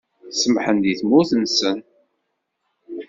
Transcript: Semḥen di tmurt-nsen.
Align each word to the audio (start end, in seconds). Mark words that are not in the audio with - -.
Semḥen 0.39 0.77
di 0.83 0.93
tmurt-nsen. 0.99 1.79